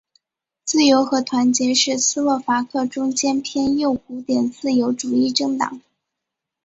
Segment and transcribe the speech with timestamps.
[0.63, 5.79] 自由和团结是斯洛伐克中间偏右古典自由主义政党。